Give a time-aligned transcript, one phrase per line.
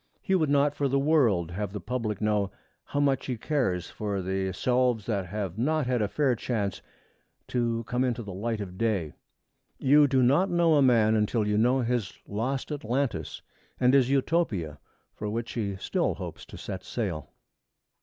[0.19, 2.49] He would not for the world have the public know
[2.85, 6.81] how much he cares for the selves that have not had a fair chance
[7.49, 9.13] to come into the light of day.
[9.77, 13.43] You do not know a man until you know his lost Atlantis,
[13.79, 14.79] and his Utopia
[15.13, 17.29] for which he still hopes to set sail.